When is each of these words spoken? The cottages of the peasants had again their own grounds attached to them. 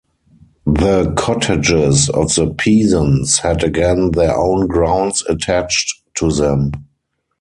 The 0.65 1.13
cottages 1.15 2.09
of 2.09 2.33
the 2.33 2.47
peasants 2.55 3.37
had 3.37 3.63
again 3.63 4.13
their 4.13 4.35
own 4.35 4.65
grounds 4.65 5.23
attached 5.29 5.93
to 6.15 6.31
them. 6.31 6.71